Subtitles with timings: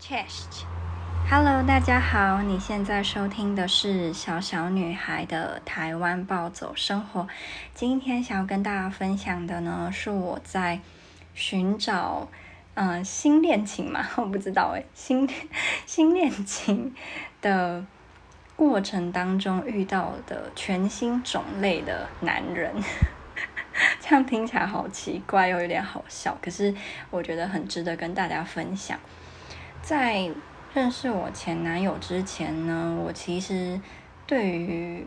[0.00, 7.26] Chest，Hello，大家好，你现在收听的是小小女孩的台湾暴走生活。
[7.74, 10.80] 今天想要跟大家分享的呢，是我在
[11.34, 12.28] 寻找
[12.74, 15.28] 嗯、新恋情嘛， 我不知道诶，新
[15.84, 16.94] 新恋情
[17.42, 17.84] 的
[18.54, 22.72] 过程当中遇到的全新种类的男人。
[24.00, 26.72] 这样听起来好奇怪又有点好笑，可是
[27.10, 28.98] 我觉得很值得跟大家分享。
[29.88, 30.30] 在
[30.74, 33.80] 认识我前男友之前呢，我其实
[34.26, 35.06] 对于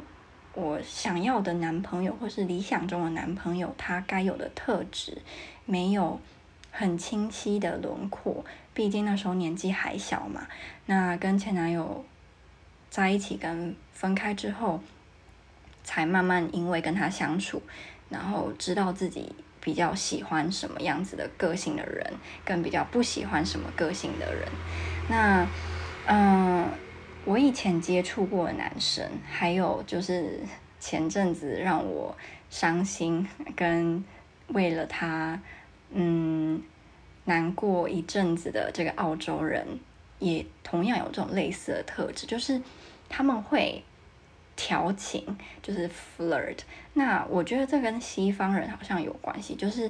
[0.55, 5.21] 我想要的男朋友或是理想中的男朋友，他该有的特质
[5.65, 6.19] 没有
[6.71, 8.43] 很清晰的轮廓。
[8.73, 10.47] 毕竟那时候年纪还小嘛。
[10.87, 12.03] 那跟前男友
[12.89, 14.81] 在一起跟分开之后，
[15.83, 17.61] 才慢慢因为跟他相处，
[18.09, 19.35] 然后知道自己。
[19.61, 22.05] 比较喜欢什么样子的个性的人，
[22.43, 24.47] 跟比较不喜欢什么个性的人。
[25.07, 25.47] 那，
[26.07, 26.67] 嗯，
[27.23, 30.39] 我以前接触过的男生，还有就是
[30.79, 32.17] 前阵子让我
[32.49, 34.03] 伤心，跟
[34.47, 35.39] 为了他，
[35.91, 36.61] 嗯，
[37.25, 39.79] 难过一阵子的这个澳洲人，
[40.19, 42.59] 也同样有这种类似的特质，就是
[43.07, 43.83] 他们会。
[44.63, 45.25] 调情
[45.63, 46.59] 就是 flirt，
[46.93, 49.89] 那我觉得这跟西方人好像有关系，就是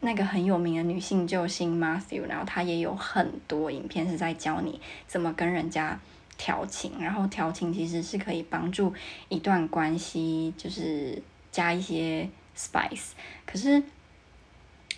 [0.00, 5.98] 那个很有名的女性救星 Matthew，然后他也有很多影片是在教你怎么跟人家
[6.36, 8.92] 调情，然后调情其实是可以帮助
[9.30, 13.12] 一段关系，就是加一些 spice。
[13.46, 13.82] 可是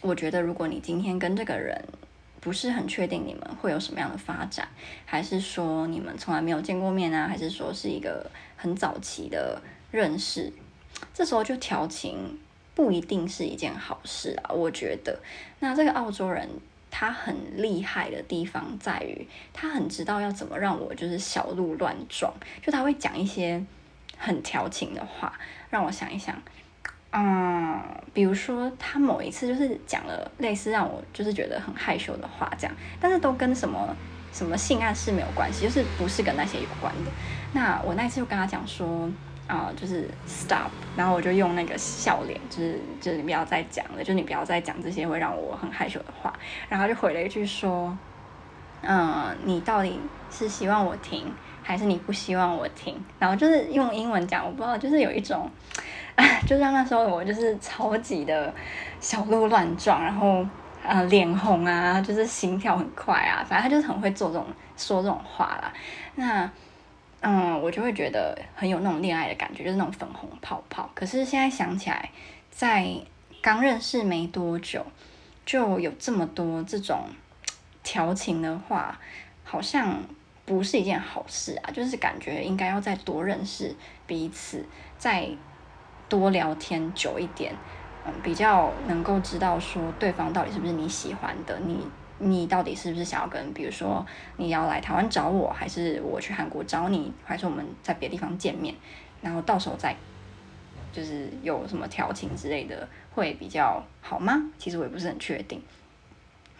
[0.00, 1.84] 我觉得如果你今天跟这个人，
[2.40, 4.68] 不是很确定你们会有什么样的发展，
[5.04, 7.26] 还是说你们从来没有见过面啊？
[7.26, 10.52] 还是说是一个很早期的认识？
[11.12, 12.38] 这时候就调情
[12.74, 15.18] 不一定是一件好事啊，我觉得。
[15.60, 16.48] 那这个澳洲人
[16.90, 23.64] 他很厉害的地方在于，他很知道要怎么让我就是小鹿乱撞，就他会讲一些
[24.16, 25.38] 很调情的话，
[25.70, 26.40] 让我想一想。
[27.10, 27.80] 嗯，
[28.12, 33.96] 比如说他某一次就是讲了类似让我就是觉得很害羞的话，这样，但是都跟什么
[34.30, 37.10] 什么性暗示没有关系，就是不是跟那些有关的。
[37.52, 39.10] 那我那次就跟他讲说，
[39.46, 46.30] 啊、就是 stop，然后我就用那个笑脸，就是就是你不要再讲了，就你不要再讲这些会让我很害羞的话。
[46.68, 47.96] 然后就回了一句说，
[48.82, 49.98] 嗯，你到底
[50.30, 51.32] 是希望我停，
[51.62, 53.02] 还是你不希望我停？
[53.18, 55.50] 然后就是用英文讲，我不知道，就是有一种。
[56.48, 58.52] 就像那时候我就是超级的
[58.98, 60.44] 小鹿乱撞，然后
[60.84, 64.44] 呃脸红啊，就是心跳很快啊，反正他就是很会做这种
[64.76, 65.72] 说这种话啦。
[66.16, 66.50] 那
[67.20, 70.90] 嗯，我就会觉得很有那种恋爱的感觉，就是那种粉红泡泡。
[70.92, 72.10] 可是现在想起来，
[72.50, 72.88] 在
[73.40, 74.84] 刚认识没多久
[75.46, 77.04] 就有这么多这种
[77.84, 78.98] 调情的话，
[79.44, 80.00] 好像
[80.44, 81.70] 不是一件好事啊。
[81.70, 83.72] 就是感觉应该要再多认识
[84.04, 84.66] 彼此，
[84.98, 85.28] 再。
[86.08, 87.54] 多聊天久一点，
[88.04, 94.04] 嗯，比较能够知道说对方到底是不是你喜欢的，你你到底是不是想要跟，比如说
[94.36, 98.74] 你要来台湾找我，还是我去韩国找你，还是我们在别的地方见面，
[99.20, 99.96] 然后到时候再
[100.90, 104.50] 就是有什么调情之类的，会比较好吗？
[104.58, 105.62] 其实我也不是很确定。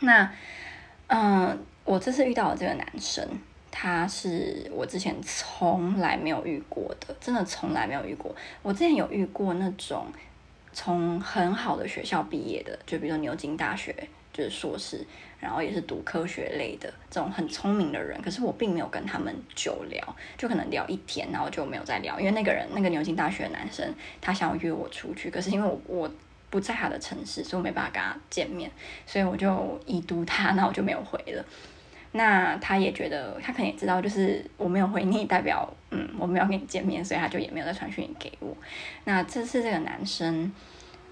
[0.01, 0.31] 那
[1.07, 3.27] 嗯，我这次遇到的这个男生。
[3.81, 8.35] 他是我之前从来没有遇过的，真的从来没有遇过。
[8.61, 10.07] 我之前有遇过那种
[10.73, 13.95] 从很好的学校毕业的，就比如说牛津大学，
[14.33, 15.07] 就是硕士，
[15.39, 18.21] 然后也是读科学类的这种很聪明的人。
[18.21, 22.19] 可是我并没有跟他们久聊，就可能聊一天，然后就没有再聊。
[22.19, 26.11] 因为那个人，那个牛津大学的男生，他想要约我出去，可是因为我我
[26.51, 28.69] 不在他的城市，所以我没办法跟他见面，
[29.07, 31.45] 所以我就已读他，那我就没有回了。
[32.13, 38.57] 那他也觉得，他可能也知道，就是我没有回你，代表嗯，我没有跟你见面，所以他就也没有再传讯给我。
[39.05, 40.51] 那这次这个男生，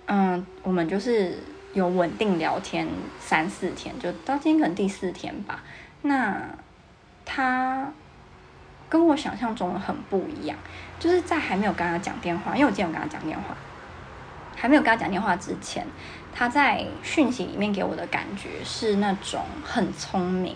[0.07, 1.39] 嗯，我们就是
[1.75, 2.89] 有稳定聊天
[3.21, 5.63] 三四天，就到今天可能第四天吧。
[6.03, 6.41] 那
[7.25, 7.93] 他
[8.89, 10.57] 跟我想象中的很不一样，
[10.99, 13.55] 就是在还没有跟他讲电话，因为我今天有跟他讲电话，
[14.57, 15.87] 还没有跟他讲电话之前。
[16.39, 20.55] 他在讯息里面给我的感觉是那种很聪明，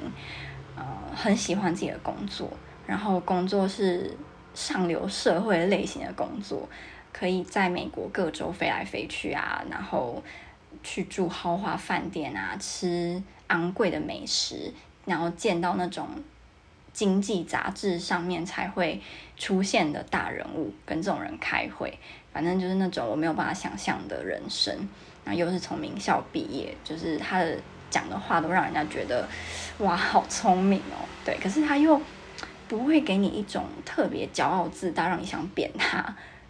[0.76, 0.84] 呃，
[1.16, 2.52] 很喜欢自己的工作，
[2.86, 4.14] 然后工作是
[4.52, 6.68] 上流社会类型的工作，
[7.14, 10.22] 可以在美国各州飞来飞去啊，然后
[10.82, 14.74] 去住豪华饭店啊，吃昂贵的美食，
[15.06, 16.06] 然后见到那种
[16.92, 19.00] 经济杂志上面才会
[19.38, 21.98] 出现的大人物，跟这种人开会，
[22.34, 24.86] 反正就是那种我没有办法想象的人生。
[25.34, 27.56] 又是从名校毕业，就是他的
[27.90, 29.28] 讲的话都让人家觉得
[29.78, 31.08] 哇，好聪明哦。
[31.24, 32.00] 对，可是他又
[32.68, 36.02] 不会给你一种特别骄傲自大，让你想扁他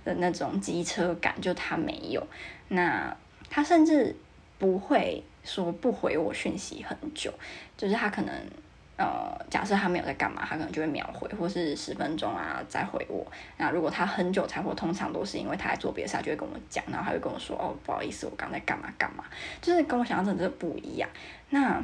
[0.04, 2.26] 的那种机车感，就他没有。
[2.68, 3.16] 那
[3.48, 4.14] 他甚至
[4.58, 7.32] 不会说不回我讯息很久，
[7.76, 8.34] 就是他可能。
[9.00, 13.26] 呃，假设他没有在干嘛，他可能就会秒回，或是十分钟啊再回我。
[13.56, 19.24] 那如果他很久才回，通常都是因为他在做别的事，他就会跟我讲，然后他会跟我说：“哦，不好意思，我刚在干嘛干嘛。”
[19.62, 21.08] 就是跟我想象真的不一样。
[21.48, 21.82] 那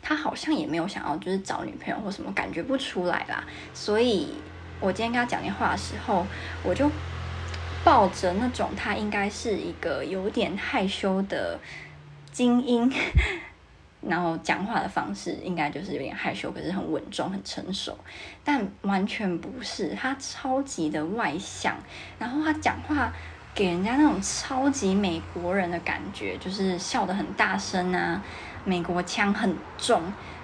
[0.00, 3.44] 他好像也没有想要就是找女朋友或什么，感觉不出来啦。
[3.74, 4.32] 所以
[4.80, 6.26] 我今天跟他讲电话的时候，
[6.64, 6.90] 我就
[7.84, 11.60] 抱着那种他应该是一个有点害羞的
[12.30, 12.90] 精英。
[14.04, 17.96] 然后讲话的方式应该就是有点害羞，可是很稳重、很成熟，
[18.42, 21.76] 但完全不是，他超级的外向，
[22.18, 23.12] 然后他讲话
[23.54, 28.20] 给人家那种超级美国人的感觉，就是笑得很大声啊，
[28.64, 30.02] 美国腔很重，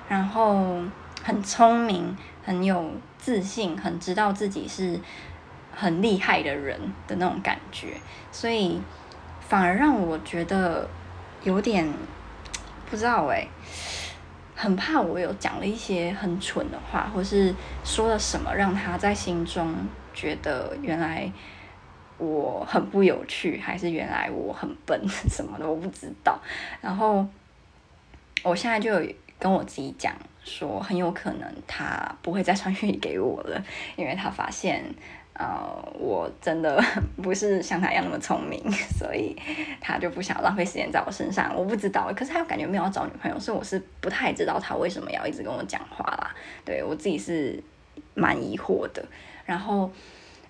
[0.09, 0.81] 然后
[1.25, 5.01] 很聪明、很有自信、很知道自己是
[5.75, 7.97] 很厉害的人的那种感觉，
[8.31, 8.81] 所以
[9.41, 10.89] 反而让我觉得
[11.43, 11.93] 有点。
[12.91, 13.47] 不知道哎，
[14.55, 17.55] 很怕我有讲了一些很蠢的话，或是
[17.85, 19.75] 说了什么让他在心中
[20.15, 21.31] 觉得原来
[22.17, 26.41] 我很不有趣，还是原来我很笨 什么的，我不知道。
[26.81, 27.27] 然后
[28.43, 33.63] 我现在就有跟我自己讲说，很有可能他不会再传讯给我了，
[33.97, 34.83] 因为他发现。
[35.39, 35.47] 呃，
[35.95, 36.83] 我真的
[37.23, 38.61] 不是像他一样那么聪明，
[38.99, 39.37] 所以
[39.81, 41.55] 他就不想浪费时间在我身上。
[41.57, 46.35] 我不知道，可是他感觉没有找女朋友，所以我是不太知道他为什么要一直跟我讲话啦。
[46.65, 47.63] 对，我自己是
[48.15, 49.05] 蛮疑惑的。
[49.47, 49.89] 然后，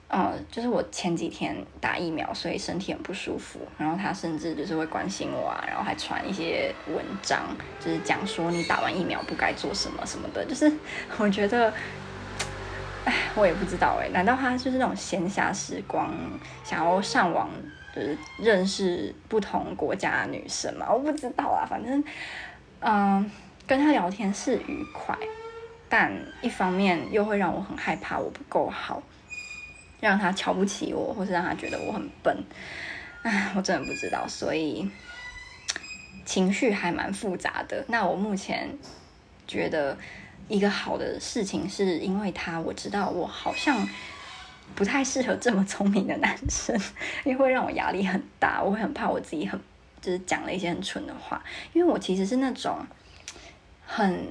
[0.08, 3.60] 呃，就是我前几天打疫苗，所以身体很不舒服。
[3.76, 10.42] 然后他甚至就是会关心我啊，然后还传一些文章，就是讲说你打完疫苗不该做什么什么的。
[10.46, 10.72] 就是
[11.18, 11.70] 我觉得。
[13.08, 16.14] 唉，我也不知道哎，难道他就是那种闲暇时光
[16.62, 17.48] 想要上网，
[17.96, 20.92] 就是认识不同国家女生嘛？
[20.92, 22.04] 我不知道啊，反正，
[22.80, 23.30] 嗯、
[23.66, 25.16] 跟他聊天是愉快，
[25.88, 26.12] 但
[26.42, 29.02] 一方面又会让我很害怕，我不够好，
[30.00, 32.36] 让他瞧不起我，或是让他觉得我很笨。
[33.22, 34.86] 唉，我真的不知道，所以
[36.26, 37.82] 情绪还蛮复杂的。
[37.88, 38.68] 那我目前
[39.46, 39.96] 觉得。
[40.48, 43.86] 一个好的事情是因为他，我知道我好像
[44.74, 46.74] 不太适合这么聪明的男生，
[47.24, 49.60] 因为会让我压力很大，我会很怕我自己很
[50.00, 52.78] 就是讲了一些很蠢的话，因为我其实是那种
[53.86, 54.26] 很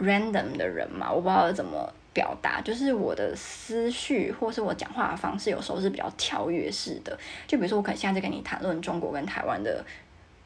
[0.00, 9.84] random 的人嘛，我不知道怎么表达，就是我的思绪或是我讲话的方式有时候是比较跳跃式的，就比如说我可能现在在跟你谈论中国跟台湾的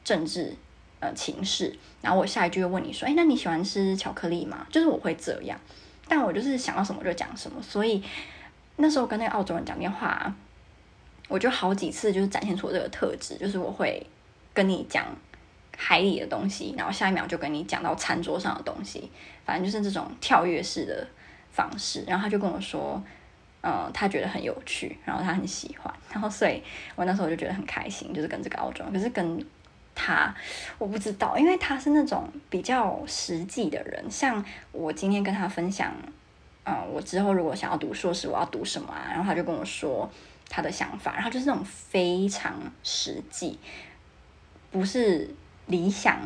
[0.02, 0.55] 政治。
[0.98, 4.66] 呃，情势，然后我下一句又问你说，哎，那你喜欢吃巧克力吗？
[4.70, 5.60] 就是我会这样，
[6.08, 8.02] 但我就是想到什么就讲什么，所以
[8.76, 10.34] 那时候跟那个澳洲人讲电话，
[11.28, 14.06] 我就好几次就是展现出我这个特质，就是我会
[14.54, 15.04] 跟你讲
[15.76, 19.10] 海里的东西，然后下一秒就跟你讲到餐桌上的东西，
[19.44, 21.06] 反正就是这种跳跃式的
[21.50, 22.04] 方式。
[22.06, 23.02] 然后他就跟我说，
[23.60, 26.62] 呃，他觉得很有趣，然后他很喜欢，然后所以
[26.94, 29.46] 我那时候就觉得很开心，就是跟这个澳洲，可是跟。
[29.96, 30.32] 他
[30.78, 34.04] 我不知道，因为他是那种比较实际的人。
[34.10, 35.90] 像我今天跟他分享，
[36.65, 39.08] 嗯、我之后如果想要读硕士，我要读什么啊？
[39.08, 40.08] 然后他就跟我说
[40.50, 43.58] 他的想法，然后就是那种非常实际，
[44.70, 45.34] 不是
[45.67, 46.20] 理想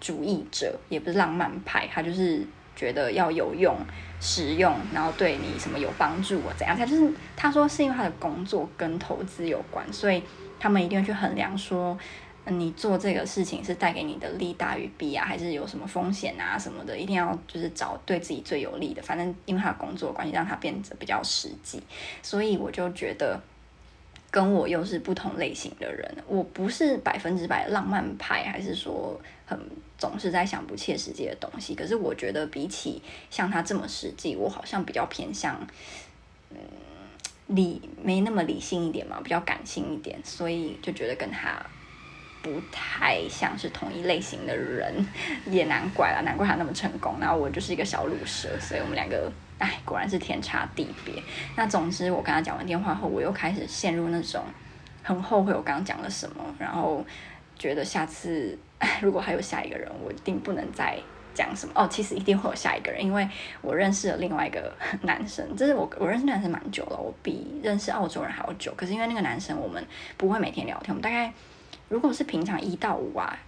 [0.00, 2.44] 主义者，也不是浪漫派，他就是
[2.74, 3.76] 觉得要有用、
[4.20, 6.52] 实用，然后对你什么有帮助啊？
[6.58, 6.76] 怎样？
[6.76, 10.20] 他就是他说是因为他的工作跟投资有关，所以
[10.58, 11.96] 他们一定要去衡量说。
[12.48, 16.96] 你做这个事情是带给你的利大于弊啊，还是有什么风险啊什么的？
[16.96, 19.02] 一定要就是找对自己最有利的。
[19.02, 21.82] 反正因为他工作关系，让他变得比较实际，
[22.22, 23.40] 所以我就觉得
[24.30, 26.08] 跟我又是不同类型的人。
[26.28, 29.58] 我不是百分之百浪漫派，还是说很
[29.98, 31.74] 总是在想不切实际的东西。
[31.74, 35.66] 可是我觉得比起像他这么实际，我好像比较偏向
[36.50, 36.56] 嗯
[37.48, 41.60] 理没那么理性一点嘛，比较感性一点，所以就觉得跟他。
[42.46, 45.04] 不太像是同一类型的人，
[45.46, 47.16] 也难怪了，难怪他那么成功。
[47.20, 51.20] 然后我就是一个小鲁蛇，所以我们两个，哎，果然是天差地别。
[51.56, 54.44] 那总之，我跟他讲完电话后，我又开始陷入那种
[55.02, 57.04] 很后悔我刚刚讲了什么，然后
[57.58, 58.56] 觉得下次
[59.00, 60.96] 如果还有下一个人，我一定不能再
[61.34, 61.72] 讲什么。
[61.74, 63.28] 哦，其实一定会有下一个人，因为
[63.60, 64.72] 我认识了另外一个
[65.02, 68.72] 男生，就是我我认识男生蛮久了，我比认识澳洲人还要久。
[68.76, 69.84] 可是因为那个男生，我们
[70.16, 71.32] 不会每天聊天，我们大概。
[71.88, 73.38] 如果是平常一到五啊，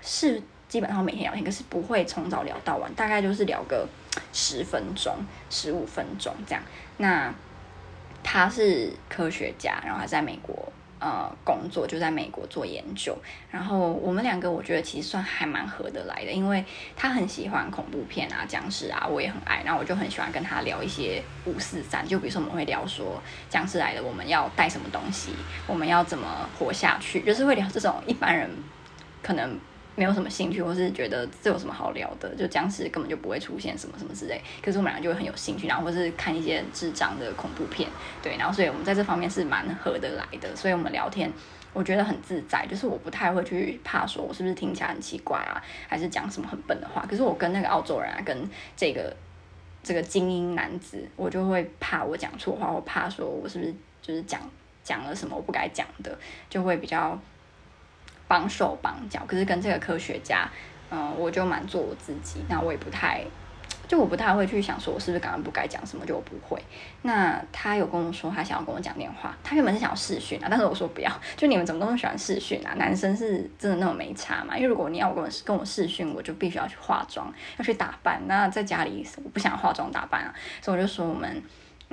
[0.00, 3.86] 是基本上每天聊天，可是不会从早聊到晚，大概就是聊个
[4.32, 5.14] 十分钟、
[5.50, 6.62] 十五分钟这样。
[6.96, 7.32] 那
[8.22, 10.72] 他是科学家，然后他在美国。
[11.02, 13.18] 呃，工作就在美国做研究，
[13.50, 25.34] 然后我们两个我觉得其实算还蛮合得来的，因为他很喜欢恐怖片啊、僵尸啊，我也很爱，然后我就很喜欢跟他聊一些五四三，就比如说我们会聊说僵尸来了，我们要带什么东西，
[25.66, 28.48] 我们要怎么活下去，就是会聊这种一般人
[29.20, 29.58] 可能。
[29.94, 34.40] 没有什么兴趣，或是觉得这有什么好聊的，就僵尸根本就不会出现什么什么之类。
[34.62, 37.88] 可是我们俩就会很有兴趣，然后或是看一些智障的恐怖片，
[38.22, 40.56] 对，然后所以我们在这方面是蛮合得来的。
[40.56, 41.30] 所以我们聊天，
[41.74, 47.04] 我觉得很自在，就是我不太会去怕说我是不是听起来很奇怪啊，还是讲什么很笨的话。
[47.06, 49.14] 可是我跟那个澳洲人啊，跟这个
[49.82, 54.40] 这个精英男子，我就会怕我讲错话，我怕说我是不是就是讲
[54.82, 56.18] 讲了什么我不该讲的，
[56.48, 57.18] 就会比较。
[58.32, 60.48] 绑手绑脚，可是跟这个科学家，
[60.90, 62.40] 嗯、我就蛮做我自己。
[62.48, 63.22] 那我也不太，
[63.86, 66.58] 就我不太会去想说，我是不是刚刚不该讲什么，就我不会。
[67.02, 71.12] 那他有跟我说，他想要跟我讲电话，他原本是想要试训啊，但是我说不要。
[71.36, 72.72] 就你们怎么都喜欢试训啊？
[72.78, 74.56] 男生是真的那么没差吗？
[74.56, 78.22] 因为如果你要跟我跟我试训，我就必须要去化妆，要去打扮。
[78.26, 81.42] 那在家里我不想化妆打扮啊，所以我就说我们。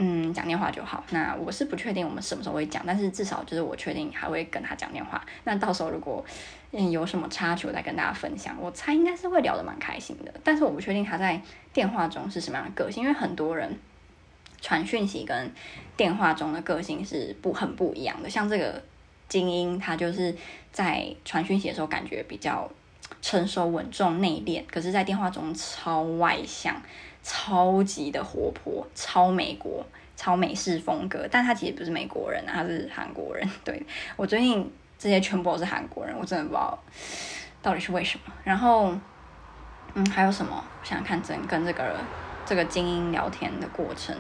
[0.01, 1.03] 嗯，讲电话就好。
[1.09, 5.21] 那我是不确定我们什么时候会讲，但是至少就是我确定还会跟他讲电话。
[5.43, 6.23] 那到时候如果
[6.71, 8.55] 嗯有什么插曲，我再跟大家分享。
[8.61, 11.41] 我猜应该是会聊得蛮开心的，但是我不确定他在
[11.73, 13.77] 电话中是什么样的个性，因为很多人
[14.61, 15.51] 传讯息跟
[15.97, 18.29] 电话中的个性是不很不一样的。
[18.29, 18.81] 像这个
[19.27, 20.33] 精英，他就是
[20.71, 22.71] 在传讯息的时候感觉比较
[23.21, 26.75] 成熟稳重内敛，可是在电话中超外向。
[27.21, 29.85] 超级的活泼，超美国，
[30.15, 33.47] 超美式风格，但他其实不是美国人啊，他是韩国人。
[33.63, 33.85] 对，
[34.15, 36.79] 我最近这些全部都是韩国人，我真的不知道
[37.61, 38.33] 到底是为什么。
[38.45, 38.95] 然后，
[39.93, 40.63] 嗯，还有什么？
[40.79, 41.97] 我想看，整跟这个
[42.45, 44.15] 这个精英聊天的过程。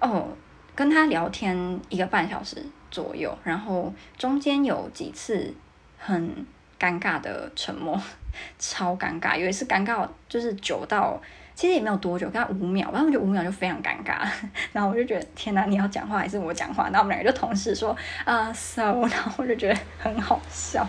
[0.00, 0.26] 哦，
[0.74, 5.54] 跟他聊天一个半小时左右，然后中间有几次
[5.98, 6.46] 很
[6.84, 7.98] 尴尬的沉默，
[8.58, 11.18] 超尴尬，有一次尴尬就是久到。
[11.56, 14.28] 其实也没有多久，刚五秒，然后我觉得五秒就非常尴尬，
[14.74, 16.86] 然后我就觉得天哪，你要讲话还是我讲话？
[16.86, 20.84] 然后我们两个就同时说啊、so， 然后我就觉得很好笑，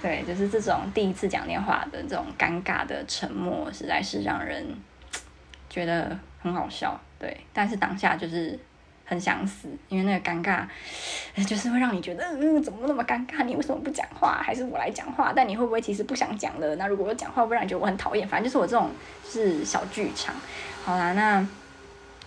[0.00, 4.66] 对，就是这种第一次讲电话的这种尴尬的沉默，实在是让人
[5.68, 8.58] 觉得很好笑，对，但是当下就是。
[9.08, 10.66] 很想死，因为那个尴尬，
[11.46, 13.44] 就是会让你觉得，嗯，怎么那么尴尬？
[13.44, 14.42] 你为什么不讲话？
[14.42, 15.32] 还是我来讲话？
[15.34, 16.74] 但你会不会其实不想讲了？
[16.74, 18.26] 那如果我讲话，不会让你觉得我很讨厌？
[18.26, 18.90] 反正就是我这种
[19.24, 20.34] 是小剧场。
[20.84, 21.46] 好啦，那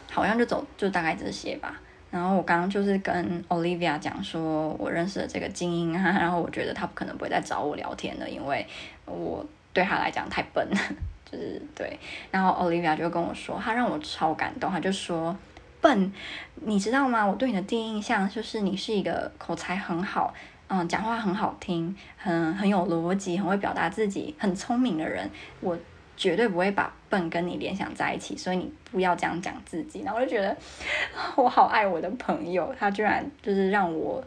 [0.09, 1.77] 好像就走，就大概这些吧。
[2.09, 8.65] 然后我刚刚就是跟 Olivia 讲说，我认识了这个精英啊，然后我觉得他不可能不会再找我聊天了，因为
[9.05, 10.77] 我对他来讲太笨了，
[11.29, 11.99] 就是对。
[12.31, 15.35] 然后 Olivia 就跟我说，他让我超感动，他就说。
[15.81, 16.11] 笨，
[16.55, 17.25] 你知道吗？
[17.25, 20.33] 我对你的第一印象就是你是一个口才很好，
[20.67, 25.29] 嗯，讲话很好听，很很有逻辑，很会表达自己，很聪明的人。
[25.61, 25.77] 我
[26.17, 30.01] 绝对不会把笨跟你联想在一起，所以你不要这样讲自己。
[30.01, 30.55] 然后我就觉得
[31.37, 34.21] 我好爱我的朋友，他居然就是让我，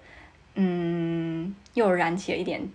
[0.54, 2.66] 嗯，又燃起了一点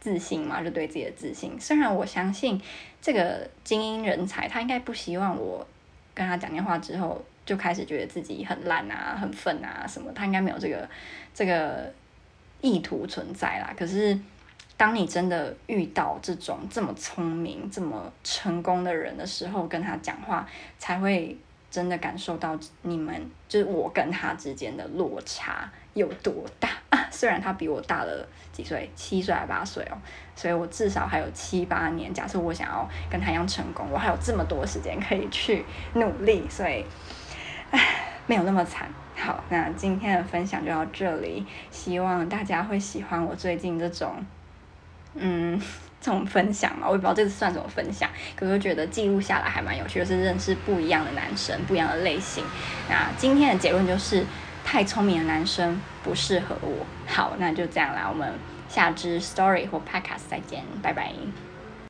[0.00, 1.60] 自信嘛，就对自己的自信。
[1.60, 2.58] 虽然我相信
[3.02, 5.66] 这个精英人才，他应该不希望我
[6.14, 7.22] 跟他讲电话之后。
[7.44, 10.88] 就开始觉得自己很烂啊、很粪啊什么，他应该没有这个
[11.34, 11.92] 这个
[12.60, 13.74] 意图存在啦。
[13.76, 14.16] 可是，
[14.76, 21.36] 当你真的遇到这种这么聪明、这么成功的人的时候，跟他讲话，才会
[21.68, 26.68] 真的感受到你们就是我跟他之间的落差有多大。
[27.10, 29.98] 虽然他比我大了几岁，七岁还八岁哦，
[30.36, 32.14] 所以我至少还有七八年。
[32.14, 36.84] 假设我想要跟他一样成功，我还有这么多时间可以去努力，所以。
[37.72, 37.80] 唉，
[38.26, 38.88] 没有那么惨。
[39.16, 44.24] 好，那今天的分享就到这里，希望大家会喜欢我最近这种，
[45.14, 45.60] 嗯，
[46.00, 46.86] 这种分享嘛。
[46.86, 52.44] 我也不知道这次算什么分享，可是我觉得记录下来还蛮有趣的，是认识不一样的男生，不一样的类型。
[52.88, 54.24] 那今天的结论就是，
[54.64, 56.84] 太聪明的男生不适合我。
[57.06, 58.32] 好，那就这样啦，我们
[58.68, 61.12] 下支 story 或 podcast 再见，拜拜。